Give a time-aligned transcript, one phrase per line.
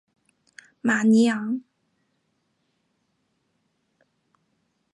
[0.81, 1.61] 马尼昂。